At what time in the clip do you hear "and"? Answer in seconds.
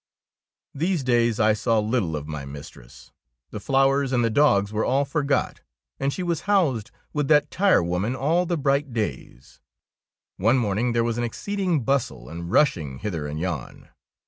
4.11-4.25, 5.99-6.11, 12.29-12.49, 13.27-13.39